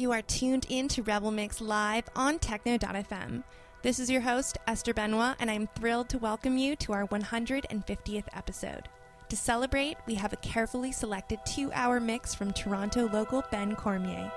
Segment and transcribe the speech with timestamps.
[0.00, 3.42] You are tuned in to Rebel Mix live on Techno.fm.
[3.82, 8.26] This is your host, Esther Benoit, and I'm thrilled to welcome you to our 150th
[8.32, 8.88] episode.
[9.28, 14.30] To celebrate, we have a carefully selected two hour mix from Toronto local Ben Cormier.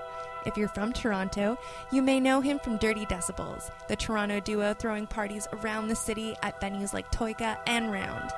[0.46, 1.56] If you're from Toronto,
[1.92, 6.34] you may know him from Dirty Decibels, the Toronto duo throwing parties around the city
[6.42, 8.32] at venues like Toika and Round.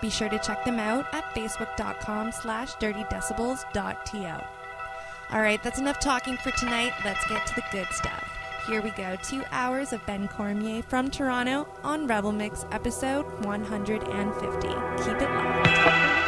[0.00, 4.59] Be sure to check them out at facebook.com slash dirtydecibels.to.
[5.32, 6.92] All right, that's enough talking for tonight.
[7.04, 8.28] Let's get to the good stuff.
[8.66, 9.16] Here we go.
[9.22, 14.68] Two hours of Ben Cormier from Toronto on Rebel Mix episode 150.
[15.04, 16.19] Keep it locked.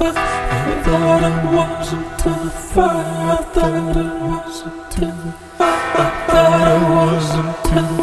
[0.00, 0.12] I
[0.84, 3.30] thought I wasn't to the fire.
[3.30, 5.12] I thought I wasn't too.
[5.58, 7.97] I thought I wasn't to the fire.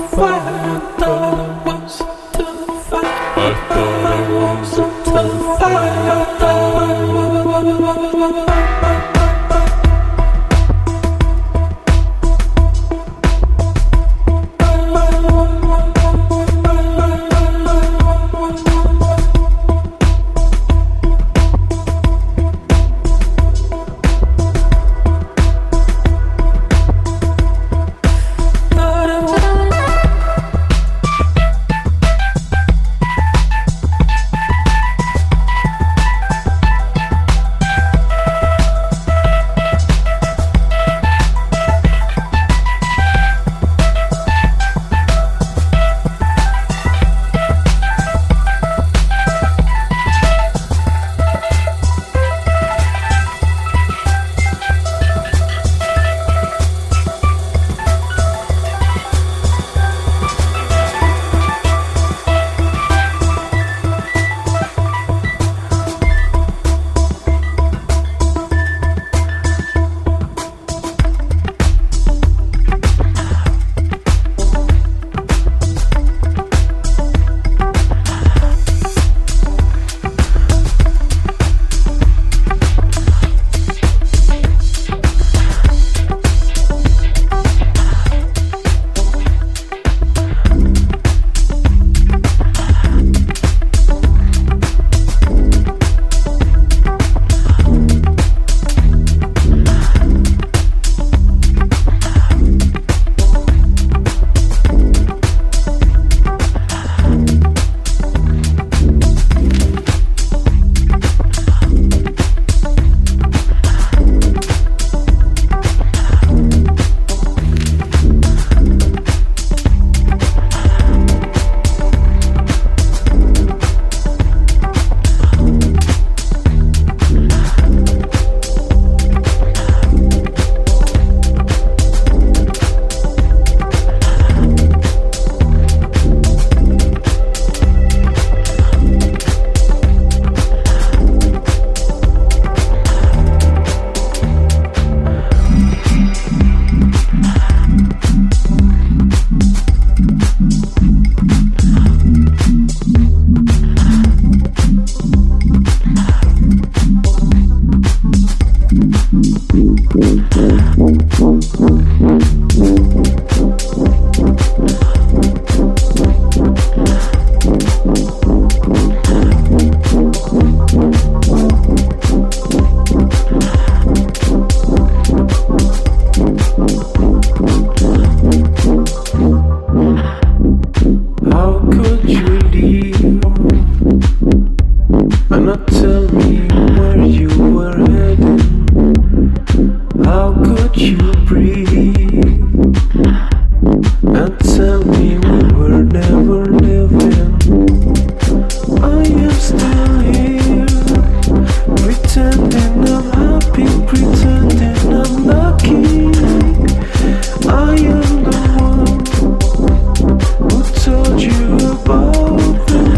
[211.17, 212.94] you both.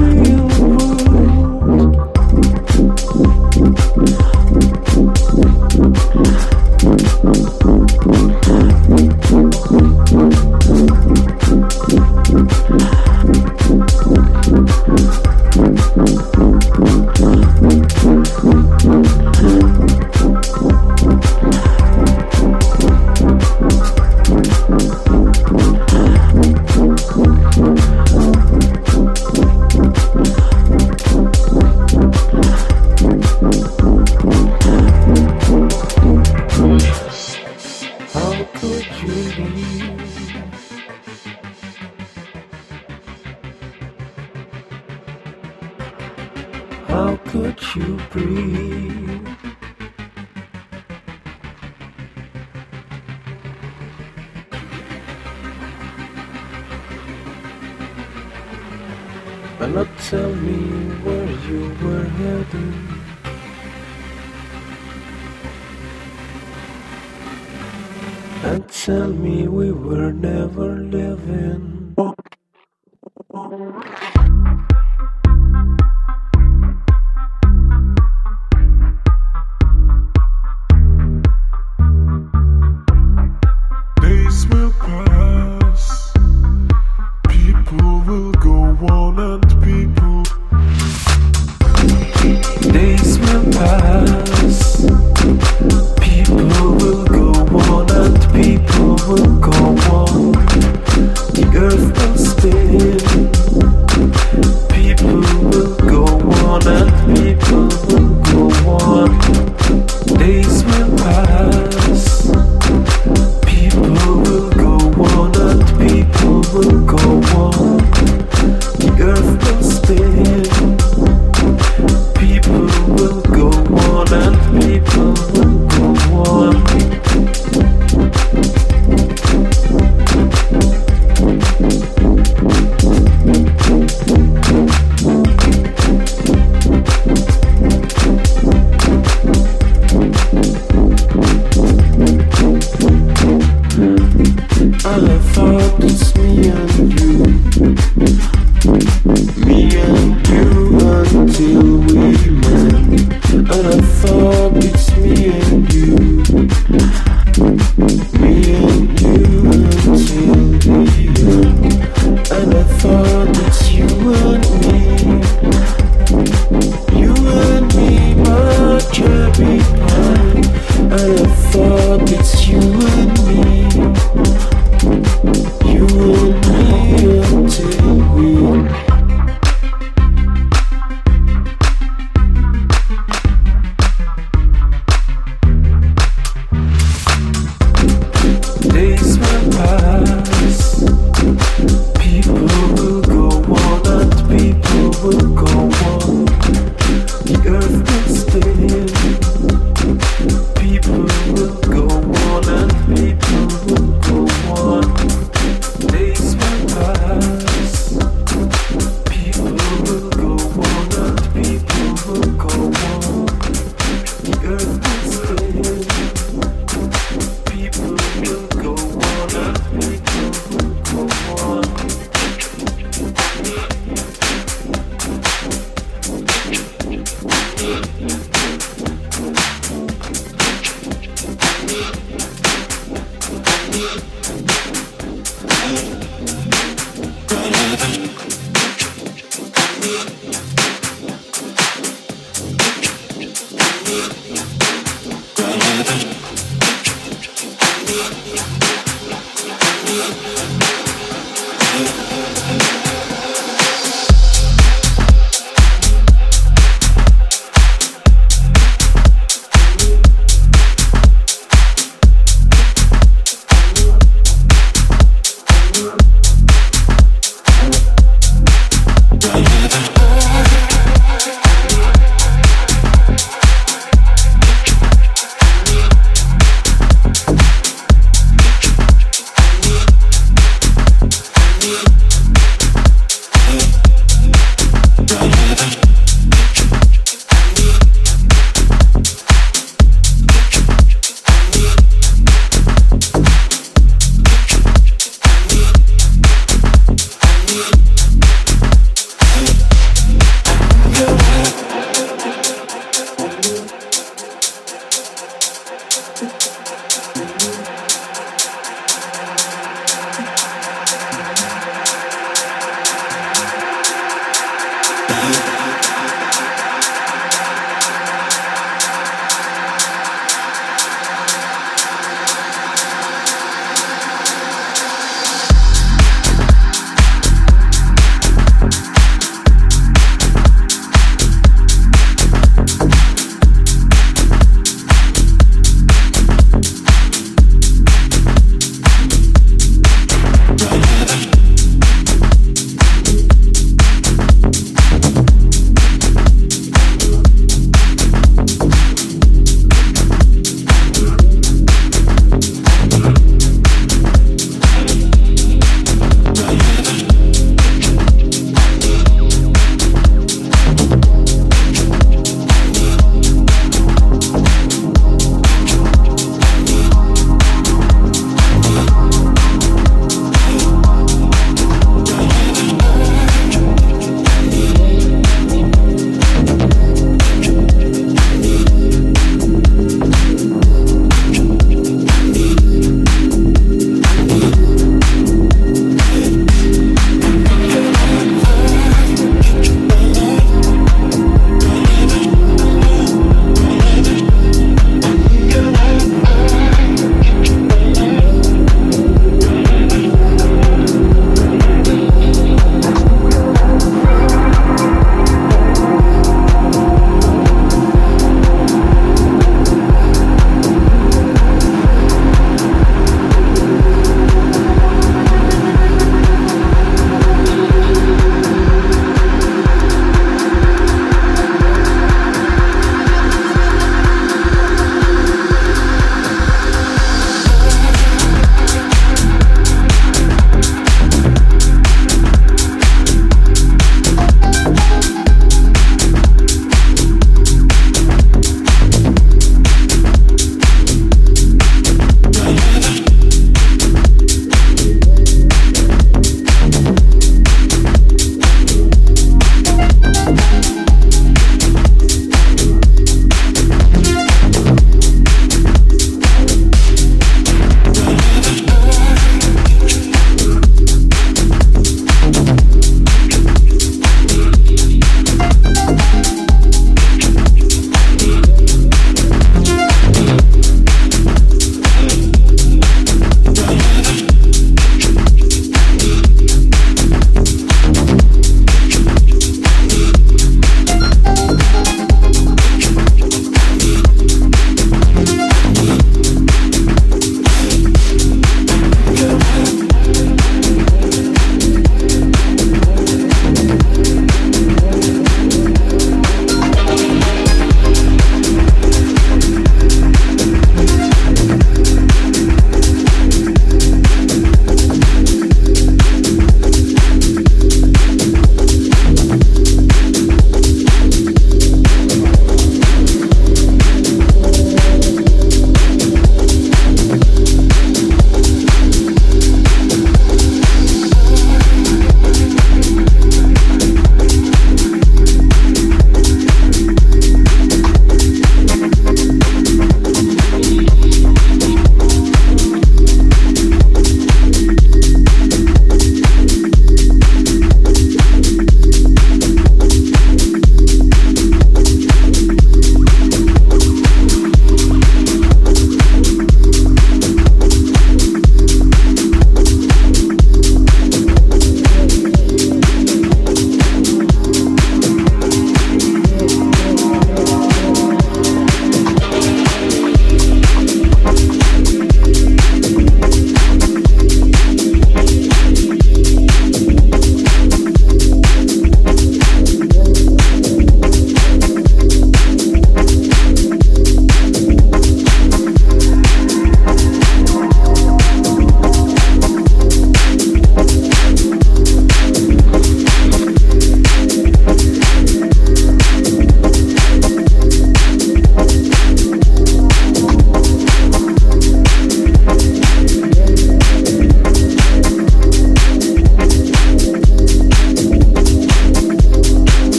[228.00, 228.27] Yeah.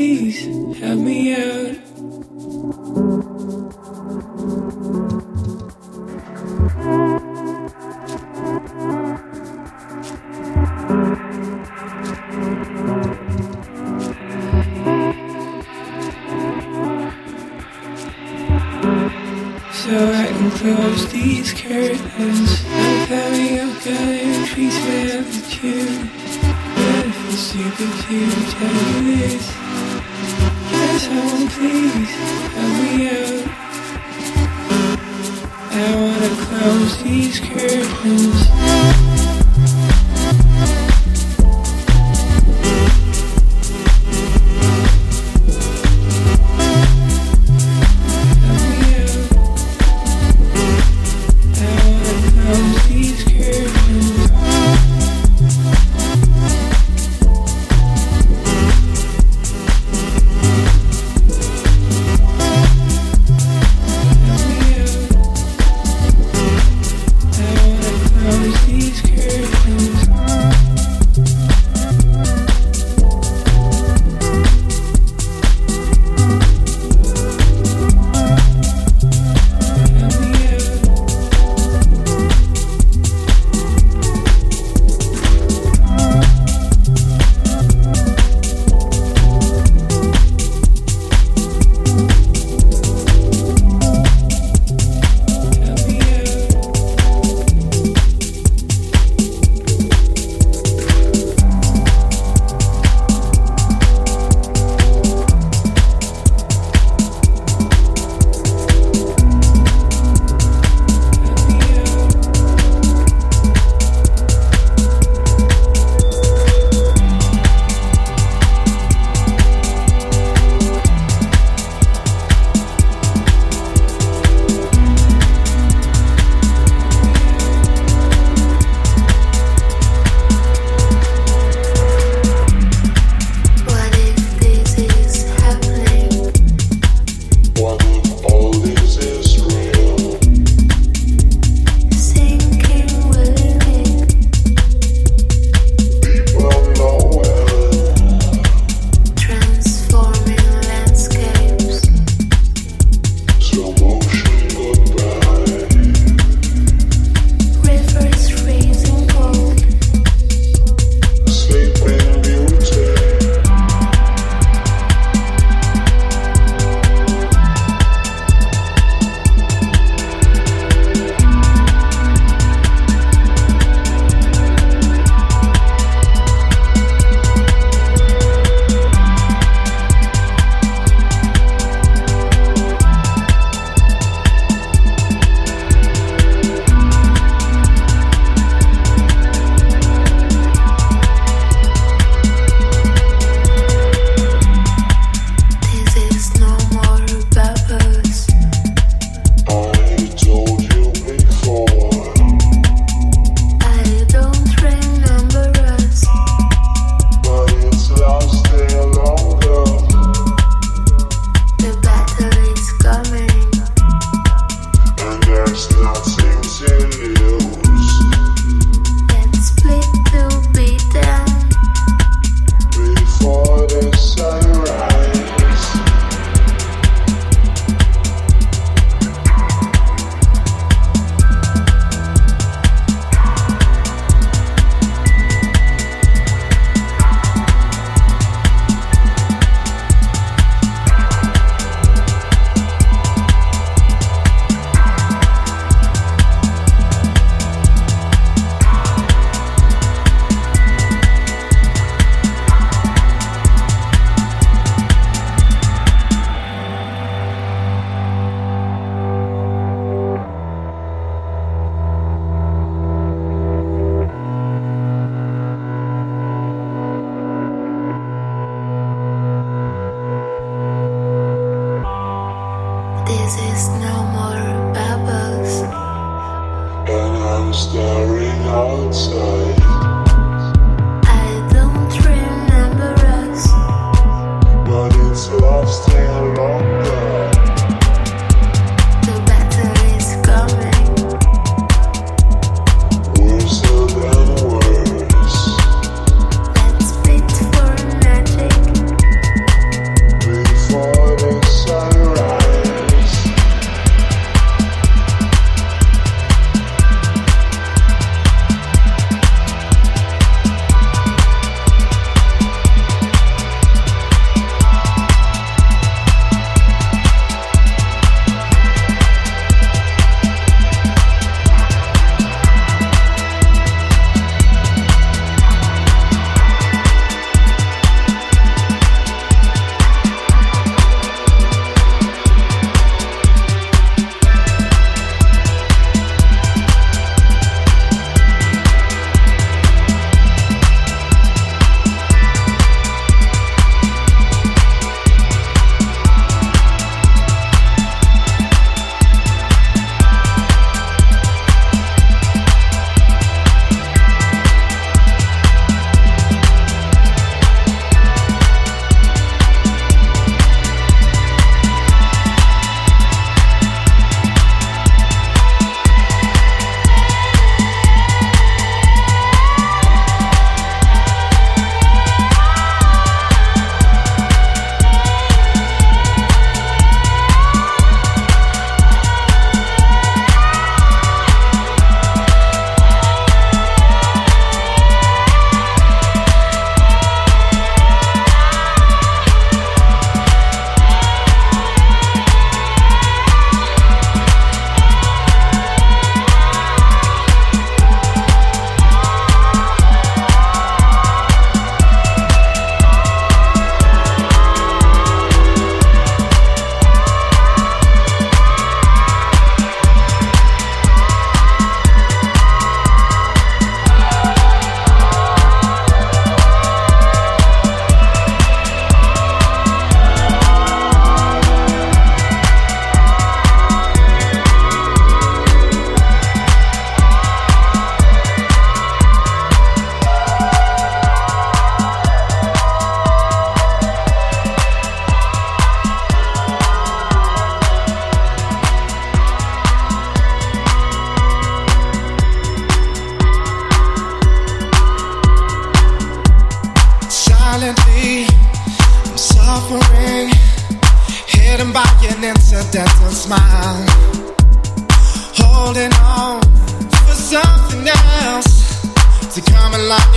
[0.00, 0.46] These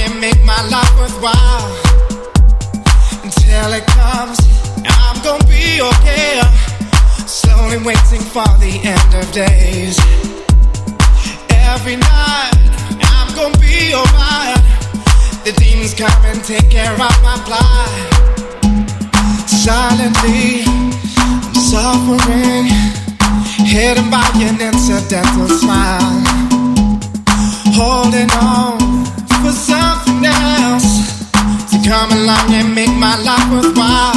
[0.03, 1.71] and make my life worthwhile.
[3.23, 4.37] Until it comes,
[4.83, 6.41] I'm gonna be okay.
[7.25, 9.95] Slowly waiting for the end of days.
[11.71, 12.51] Every night,
[13.15, 14.59] I'm gonna be alright.
[15.45, 18.03] The demons come and take care of my plight.
[19.47, 20.63] Silently,
[21.17, 22.65] I'm suffering,
[23.63, 26.21] hidden by an incidental smile.
[27.75, 28.93] Holding on
[29.53, 31.29] for something else
[31.69, 34.15] to come along and make my life worthwhile.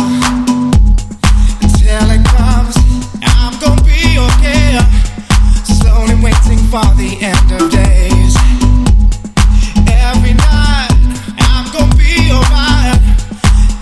[1.62, 2.76] Until it comes,
[3.22, 4.78] I'm gonna be okay.
[5.64, 8.34] Slowly waiting for the end of days.
[10.08, 10.96] Every night,
[11.38, 13.00] I'm gonna be alright.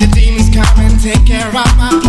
[0.01, 2.04] The demons come and take care of my.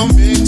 [0.00, 0.39] tell me.